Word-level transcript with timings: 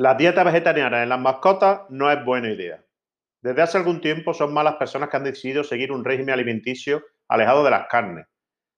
La 0.00 0.14
dieta 0.14 0.44
vegetariana 0.44 1.02
en 1.02 1.10
las 1.10 1.20
mascotas 1.20 1.82
no 1.90 2.10
es 2.10 2.24
buena 2.24 2.48
idea. 2.48 2.82
Desde 3.42 3.60
hace 3.60 3.76
algún 3.76 4.00
tiempo 4.00 4.32
son 4.32 4.54
malas 4.54 4.76
personas 4.76 5.10
que 5.10 5.18
han 5.18 5.24
decidido 5.24 5.62
seguir 5.62 5.92
un 5.92 6.06
régimen 6.06 6.32
alimenticio 6.32 7.04
alejado 7.28 7.62
de 7.62 7.70
las 7.70 7.86
carnes. 7.86 8.26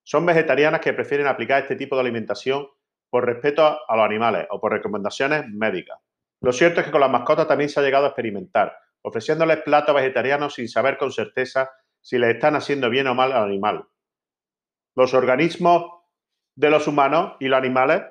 Son 0.03 0.25
vegetarianas 0.25 0.81
que 0.81 0.91
prefieren 0.91 1.27
aplicar 1.27 1.61
este 1.61 1.77
tipo 1.77 1.95
de 1.95 2.01
alimentación 2.01 2.67
por 3.09 3.25
respeto 3.25 3.65
a 3.65 3.95
los 3.95 4.05
animales 4.05 4.47
o 4.49 4.59
por 4.59 4.73
recomendaciones 4.73 5.47
médicas. 5.47 5.97
Lo 6.41 6.51
cierto 6.51 6.81
es 6.81 6.87
que 6.87 6.91
con 6.91 6.99
las 6.99 7.09
mascotas 7.09 7.47
también 7.47 7.69
se 7.69 7.79
ha 7.79 7.83
llegado 7.83 8.03
a 8.03 8.09
experimentar, 8.09 8.77
ofreciéndoles 9.01 9.61
platos 9.61 9.95
vegetarianos 9.95 10.55
sin 10.55 10.67
saber 10.67 10.97
con 10.97 11.13
certeza 11.13 11.71
si 12.01 12.17
les 12.17 12.35
están 12.35 12.57
haciendo 12.57 12.89
bien 12.89 13.07
o 13.07 13.15
mal 13.15 13.31
al 13.31 13.43
animal. 13.43 13.85
Los 14.93 15.13
organismos 15.13 15.85
de 16.53 16.69
los 16.69 16.85
humanos 16.85 17.37
y 17.39 17.47
los 17.47 17.57
animales 17.57 18.01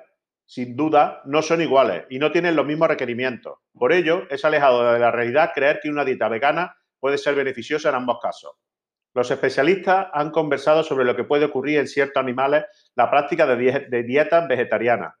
sin 0.45 0.75
duda, 0.75 1.21
no 1.25 1.41
son 1.41 1.61
iguales 1.61 2.05
y 2.09 2.19
no 2.19 2.31
tienen 2.31 2.55
los 2.55 2.65
mismos 2.65 2.87
requerimientos. 2.87 3.59
Por 3.73 3.93
ello, 3.93 4.23
es 4.29 4.45
alejado 4.45 4.93
de 4.93 4.99
la 4.99 5.11
realidad 5.11 5.51
creer 5.53 5.79
que 5.81 5.89
una 5.89 6.05
dieta 6.05 6.29
vegana 6.29 6.75
puede 6.99 7.17
ser 7.17 7.35
beneficiosa 7.35 7.89
en 7.89 7.95
ambos 7.95 8.19
casos. 8.21 8.53
Los 9.13 9.29
especialistas 9.29 10.07
han 10.11 10.31
conversado 10.31 10.83
sobre 10.83 11.05
lo 11.05 11.15
que 11.15 11.23
puede 11.23 11.45
ocurrir 11.45 11.79
en 11.79 11.87
ciertos 11.87 12.21
animales 12.21 12.65
la 12.95 13.11
práctica 13.11 13.45
de, 13.45 14.03
dietas 14.03 14.47
vegetarianas. 14.47 15.13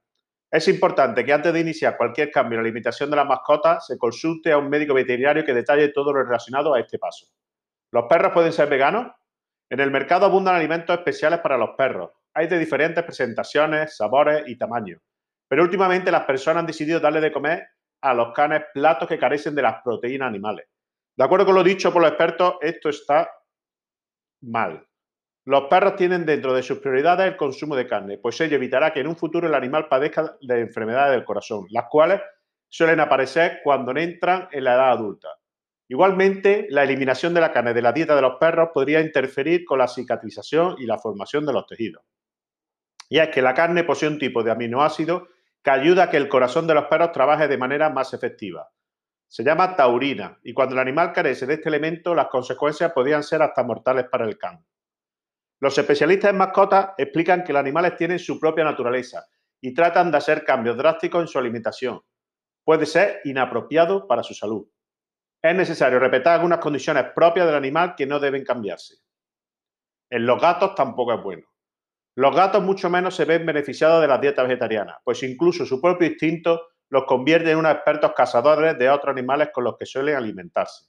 Es 0.49 0.67
importante 0.67 1.23
que 1.23 1.33
antes 1.33 1.53
de 1.53 1.59
iniciar 1.59 1.97
cualquier 1.97 2.31
cambio 2.31 2.57
en 2.57 2.63
la 2.63 2.67
alimentación 2.67 3.09
de 3.09 3.15
las 3.15 3.27
mascotas 3.27 3.85
se 3.87 3.97
consulte 3.97 4.51
a 4.51 4.57
un 4.57 4.69
médico 4.69 4.93
veterinario 4.93 5.45
que 5.45 5.53
detalle 5.53 5.89
todo 5.89 6.13
lo 6.13 6.23
relacionado 6.23 6.73
a 6.73 6.79
este 6.79 6.99
paso. 6.99 7.27
¿Los 7.91 8.05
perros 8.05 8.33
pueden 8.33 8.51
ser 8.51 8.67
veganos? 8.67 9.11
En 9.69 9.79
el 9.79 9.91
mercado 9.91 10.25
abundan 10.25 10.55
alimentos 10.55 10.95
especiales 10.97 11.39
para 11.39 11.57
los 11.57 11.71
perros. 11.77 12.11
Hay 12.33 12.47
de 12.47 12.59
diferentes 12.59 13.03
presentaciones, 13.03 13.95
sabores 13.95 14.43
y 14.47 14.57
tamaños. 14.57 15.01
Pero 15.53 15.65
últimamente 15.65 16.09
las 16.09 16.23
personas 16.23 16.61
han 16.61 16.65
decidido 16.65 16.99
darle 16.99 17.21
de 17.21 17.31
comer 17.31 17.67
a 18.01 18.11
los 18.15 18.33
canes 18.33 18.63
platos 18.73 19.07
que 19.07 19.19
carecen 19.19 19.53
de 19.53 19.61
las 19.61 19.83
proteínas 19.83 20.27
animales. 20.27 20.65
De 21.15 21.23
acuerdo 21.23 21.45
con 21.45 21.53
lo 21.53 21.63
dicho 21.63 21.93
por 21.93 22.01
los 22.01 22.09
expertos, 22.09 22.55
esto 22.59 22.89
está 22.89 23.29
mal. 24.41 24.83
Los 25.45 25.65
perros 25.65 25.95
tienen 25.95 26.25
dentro 26.25 26.55
de 26.55 26.63
sus 26.63 26.79
prioridades 26.79 27.27
el 27.27 27.37
consumo 27.37 27.75
de 27.75 27.85
carne, 27.85 28.17
pues 28.17 28.41
ello 28.41 28.55
evitará 28.55 28.91
que 28.91 29.01
en 29.01 29.05
un 29.05 29.15
futuro 29.15 29.45
el 29.47 29.53
animal 29.53 29.87
padezca 29.87 30.35
de 30.41 30.59
enfermedades 30.59 31.11
del 31.11 31.23
corazón, 31.23 31.67
las 31.69 31.85
cuales 31.87 32.19
suelen 32.67 32.99
aparecer 32.99 33.59
cuando 33.63 33.95
entran 33.95 34.49
en 34.51 34.63
la 34.63 34.73
edad 34.73 34.89
adulta. 34.89 35.37
Igualmente, 35.87 36.65
la 36.71 36.81
eliminación 36.81 37.31
de 37.35 37.41
la 37.41 37.51
carne 37.51 37.75
de 37.75 37.81
la 37.83 37.93
dieta 37.93 38.15
de 38.15 38.23
los 38.23 38.37
perros 38.39 38.69
podría 38.73 39.01
interferir 39.01 39.65
con 39.65 39.77
la 39.77 39.87
cicatrización 39.87 40.77
y 40.79 40.87
la 40.87 40.97
formación 40.97 41.45
de 41.45 41.53
los 41.53 41.67
tejidos. 41.67 42.03
Y 43.07 43.19
es 43.19 43.29
que 43.29 43.43
la 43.43 43.53
carne 43.53 43.83
posee 43.83 44.09
un 44.09 44.17
tipo 44.17 44.41
de 44.41 44.49
aminoácido 44.49 45.27
que 45.63 45.71
ayuda 45.71 46.03
a 46.03 46.09
que 46.09 46.17
el 46.17 46.27
corazón 46.27 46.67
de 46.67 46.73
los 46.73 46.85
perros 46.85 47.11
trabaje 47.11 47.47
de 47.47 47.57
manera 47.57 47.89
más 47.89 48.13
efectiva. 48.13 48.69
Se 49.27 49.43
llama 49.43 49.75
taurina 49.75 50.37
y 50.43 50.53
cuando 50.53 50.75
el 50.75 50.79
animal 50.79 51.13
carece 51.13 51.45
de 51.45 51.55
este 51.55 51.69
elemento, 51.69 52.13
las 52.13 52.27
consecuencias 52.27 52.91
podrían 52.91 53.23
ser 53.23 53.41
hasta 53.41 53.63
mortales 53.63 54.05
para 54.11 54.25
el 54.25 54.37
can. 54.37 54.63
Los 55.59 55.77
especialistas 55.77 56.31
en 56.31 56.37
mascotas 56.37 56.89
explican 56.97 57.43
que 57.43 57.53
los 57.53 57.61
animales 57.61 57.95
tienen 57.95 58.19
su 58.19 58.39
propia 58.39 58.65
naturaleza 58.65 59.25
y 59.61 59.73
tratan 59.73 60.11
de 60.11 60.17
hacer 60.17 60.43
cambios 60.43 60.75
drásticos 60.75 61.21
en 61.21 61.27
su 61.27 61.39
alimentación. 61.39 62.01
Puede 62.65 62.85
ser 62.85 63.21
inapropiado 63.23 64.05
para 64.05 64.23
su 64.23 64.33
salud. 64.33 64.67
Es 65.41 65.55
necesario 65.55 65.99
respetar 65.99 66.35
algunas 66.35 66.59
condiciones 66.59 67.05
propias 67.15 67.45
del 67.45 67.55
animal 67.55 67.95
que 67.95 68.05
no 68.05 68.19
deben 68.19 68.43
cambiarse. 68.43 68.95
En 70.09 70.25
los 70.25 70.41
gatos 70.41 70.75
tampoco 70.75 71.13
es 71.13 71.23
bueno. 71.23 71.52
Los 72.15 72.35
gatos 72.35 72.63
mucho 72.63 72.89
menos 72.89 73.15
se 73.15 73.25
ven 73.25 73.45
beneficiados 73.45 74.01
de 74.01 74.07
las 74.07 74.21
dietas 74.21 74.47
vegetarianas, 74.47 74.97
pues 75.03 75.23
incluso 75.23 75.65
su 75.65 75.81
propio 75.81 76.07
instinto 76.07 76.67
los 76.89 77.05
convierte 77.05 77.49
en 77.49 77.57
unos 77.57 77.73
expertos 77.73 78.13
cazadores 78.15 78.77
de 78.77 78.89
otros 78.89 79.11
animales 79.11 79.49
con 79.51 79.63
los 79.63 79.77
que 79.77 79.87
suelen 79.87 80.15
alimentarse. 80.15 80.85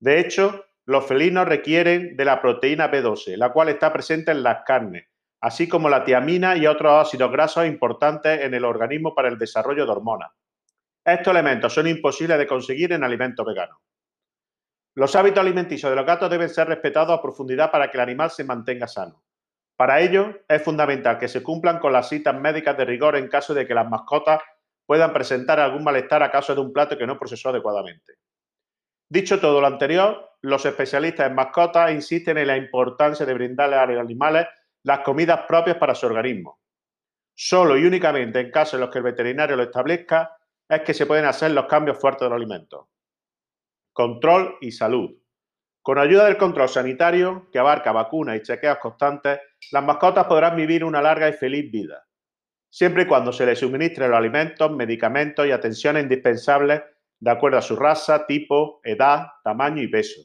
De 0.00 0.18
hecho, 0.18 0.64
los 0.86 1.06
felinos 1.06 1.46
requieren 1.46 2.16
de 2.16 2.24
la 2.24 2.42
proteína 2.42 2.90
B12, 2.90 3.36
la 3.36 3.52
cual 3.52 3.68
está 3.68 3.92
presente 3.92 4.32
en 4.32 4.42
las 4.42 4.64
carnes, 4.64 5.06
así 5.40 5.68
como 5.68 5.88
la 5.88 6.04
tiamina 6.04 6.56
y 6.56 6.66
otros 6.66 7.06
ácidos 7.06 7.30
grasos 7.30 7.66
importantes 7.66 8.40
en 8.40 8.54
el 8.54 8.64
organismo 8.64 9.14
para 9.14 9.28
el 9.28 9.38
desarrollo 9.38 9.86
de 9.86 9.92
hormonas. 9.92 10.32
Estos 11.04 11.30
elementos 11.32 11.72
son 11.72 11.86
imposibles 11.86 12.38
de 12.38 12.46
conseguir 12.48 12.92
en 12.92 13.04
alimentos 13.04 13.46
veganos. 13.46 13.78
Los 14.96 15.14
hábitos 15.14 15.40
alimenticios 15.40 15.90
de 15.90 15.96
los 15.96 16.04
gatos 16.04 16.28
deben 16.28 16.48
ser 16.48 16.66
respetados 16.66 17.16
a 17.16 17.22
profundidad 17.22 17.70
para 17.70 17.88
que 17.88 17.96
el 17.96 18.02
animal 18.02 18.30
se 18.30 18.42
mantenga 18.42 18.88
sano. 18.88 19.22
Para 19.80 20.02
ello, 20.02 20.42
es 20.46 20.62
fundamental 20.62 21.18
que 21.18 21.26
se 21.26 21.42
cumplan 21.42 21.78
con 21.78 21.94
las 21.94 22.10
citas 22.10 22.38
médicas 22.38 22.76
de 22.76 22.84
rigor 22.84 23.16
en 23.16 23.28
caso 23.28 23.54
de 23.54 23.66
que 23.66 23.72
las 23.72 23.88
mascotas 23.88 24.42
puedan 24.84 25.10
presentar 25.10 25.58
algún 25.58 25.82
malestar 25.82 26.22
a 26.22 26.30
causa 26.30 26.54
de 26.54 26.60
un 26.60 26.70
plato 26.70 26.98
que 26.98 27.06
no 27.06 27.18
procesó 27.18 27.48
adecuadamente. 27.48 28.16
Dicho 29.08 29.40
todo 29.40 29.58
lo 29.58 29.66
anterior, 29.66 30.36
los 30.42 30.66
especialistas 30.66 31.28
en 31.28 31.34
mascotas 31.34 31.92
insisten 31.92 32.36
en 32.36 32.48
la 32.48 32.58
importancia 32.58 33.24
de 33.24 33.32
brindarle 33.32 33.76
a 33.76 33.86
los 33.86 33.98
animales 33.98 34.48
las 34.82 34.98
comidas 34.98 35.46
propias 35.48 35.78
para 35.78 35.94
su 35.94 36.04
organismo. 36.04 36.60
Solo 37.34 37.78
y 37.78 37.86
únicamente 37.86 38.38
en 38.38 38.50
casos 38.50 38.74
en 38.74 38.80
los 38.80 38.90
que 38.90 38.98
el 38.98 39.04
veterinario 39.04 39.56
lo 39.56 39.62
establezca 39.62 40.36
es 40.68 40.82
que 40.82 40.92
se 40.92 41.06
pueden 41.06 41.24
hacer 41.24 41.52
los 41.52 41.64
cambios 41.64 41.98
fuertes 41.98 42.26
de 42.26 42.28
los 42.28 42.36
alimentos. 42.36 42.86
Control 43.94 44.58
y 44.60 44.72
salud. 44.72 45.19
Con 45.82 45.98
ayuda 45.98 46.26
del 46.26 46.36
control 46.36 46.68
sanitario, 46.68 47.48
que 47.50 47.58
abarca 47.58 47.90
vacunas 47.92 48.36
y 48.36 48.42
chequeos 48.42 48.78
constantes, 48.78 49.40
las 49.72 49.82
mascotas 49.82 50.26
podrán 50.26 50.54
vivir 50.54 50.84
una 50.84 51.00
larga 51.00 51.28
y 51.28 51.32
feliz 51.32 51.70
vida, 51.70 52.04
siempre 52.68 53.04
y 53.04 53.06
cuando 53.06 53.32
se 53.32 53.46
les 53.46 53.58
suministren 53.58 54.10
los 54.10 54.18
alimentos, 54.18 54.70
medicamentos 54.70 55.46
y 55.46 55.52
atenciones 55.52 56.02
indispensables 56.02 56.82
de 57.18 57.30
acuerdo 57.30 57.58
a 57.58 57.62
su 57.62 57.76
raza, 57.76 58.26
tipo, 58.26 58.80
edad, 58.84 59.26
tamaño 59.42 59.82
y 59.82 59.88
peso. 59.88 60.20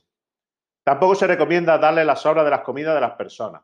Tampoco 0.83 1.15
se 1.15 1.27
recomienda 1.27 1.77
darle 1.77 2.03
las 2.03 2.21
sobras 2.21 2.43
de 2.43 2.51
las 2.51 2.61
comidas 2.61 2.93
de 2.93 3.01
las 3.01 3.13
personas. 3.13 3.63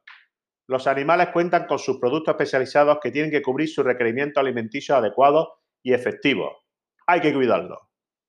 Los 0.68 0.88
animales 0.88 1.30
cuentan 1.34 1.68
con 1.68 1.78
sus 1.78 2.00
productos 2.00 2.34
especializados 2.34 3.00
que 3.02 3.12
tienen 3.12 3.32
que 3.32 3.42
cubrir 3.42 3.68
sus 3.68 3.84
requerimientos 3.84 4.40
alimenticios 4.40 4.98
adecuados 4.98 5.50
y 5.84 5.94
efectivos. 5.94 6.54
Hay 7.06 7.20
que 7.20 7.34
cuidarlos. 7.34 7.91